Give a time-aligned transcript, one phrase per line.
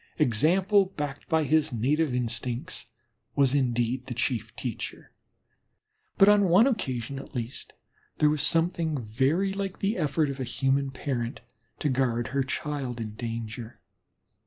[0.17, 2.87] Example backed by his native instincts
[3.35, 5.11] was indeed the chief teacher,
[6.17, 7.73] but on one occasion at least
[8.17, 11.39] there was something very like the effort of a human parent
[11.77, 13.79] to guard her child in danger.